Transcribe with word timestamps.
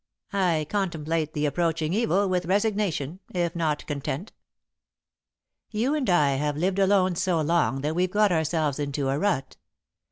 I 0.33 0.65
contemplate 0.67 1.33
the 1.35 1.45
approaching 1.45 1.93
evil 1.93 2.27
with 2.27 2.47
resignation, 2.47 3.19
if 3.35 3.55
not 3.55 3.85
content." 3.85 4.33
"You 5.69 5.93
and 5.93 6.09
I 6.09 6.37
have 6.37 6.57
lived 6.57 6.79
alone 6.79 7.13
so 7.13 7.39
long 7.39 7.81
that 7.81 7.93
we've 7.93 8.09
got 8.09 8.31
ourselves 8.31 8.79
into 8.79 9.09
a 9.09 9.19
rut. 9.19 9.57